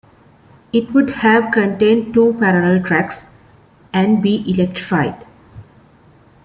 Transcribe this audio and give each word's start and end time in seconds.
It 0.73 0.93
would 0.95 1.11
have 1.17 1.51
contained 1.53 2.15
two 2.15 2.35
parallel 2.39 2.83
tracks, 2.83 3.27
and 3.93 4.19
be 4.19 4.43
electrified. 4.51 5.27